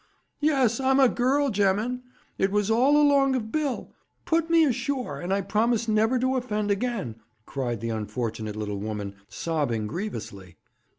[0.39, 2.01] 'Yes, I'm a girl, gemmen.
[2.39, 3.93] It was all along of Bill.
[4.25, 9.13] Put me ashore, and I promise never to offend again,' cried the unfortunate little woman,
[9.29, 10.57] sobbing grievously.